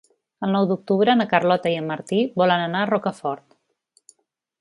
[0.45, 4.17] El nou d'octubre na Carlota i en Martí volen anar a Rocafort.